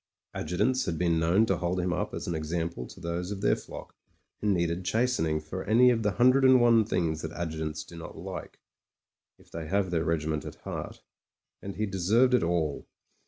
[0.33, 3.55] Adjutants had been known to hold him up as an example to those of their
[3.55, 3.93] flock
[4.39, 7.95] who needed chasten ing for any of the hundred and one things that adjutants do
[7.95, 8.59] not like—
[9.39, 11.03] ^if they have their regiment at heart.
[11.61, 12.87] And he deserved it all.